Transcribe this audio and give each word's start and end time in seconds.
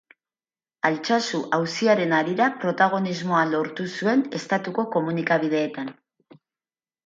Altsasu 0.87 1.41
auziaren 1.57 2.15
harira 2.21 2.47
protagonismoa 2.65 3.43
lortu 3.53 3.87
zuen 3.93 4.27
Estatuko 4.41 4.89
komunikabideetan. 4.99 5.97